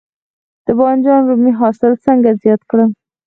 د 0.65 0.67
بانجان 0.79 1.21
رومي 1.29 1.53
حاصل 1.59 1.91
څنګه 2.05 2.29
زیات 2.41 2.61
کړم؟ 2.69 2.89